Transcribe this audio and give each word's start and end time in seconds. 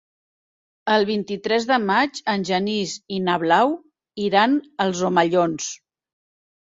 El 0.93 1.03
vint-i-tres 1.09 1.67
de 1.71 1.75
maig 1.83 2.21
en 2.33 2.45
Genís 2.49 2.93
i 3.17 3.19
na 3.25 3.35
Blau 3.43 3.75
iran 4.29 4.57
als 4.87 5.05
Omellons. 5.11 5.69